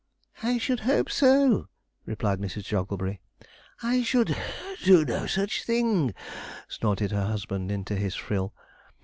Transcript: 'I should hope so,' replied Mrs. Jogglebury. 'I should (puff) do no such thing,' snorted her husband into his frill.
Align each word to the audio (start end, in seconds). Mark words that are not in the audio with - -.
'I 0.41 0.57
should 0.57 0.79
hope 0.79 1.11
so,' 1.11 1.67
replied 2.07 2.39
Mrs. 2.39 2.63
Jogglebury. 2.63 3.21
'I 3.83 4.01
should 4.01 4.29
(puff) 4.29 4.79
do 4.83 5.05
no 5.05 5.27
such 5.27 5.63
thing,' 5.63 6.15
snorted 6.67 7.11
her 7.11 7.25
husband 7.27 7.71
into 7.71 7.93
his 7.95 8.15
frill. 8.15 8.51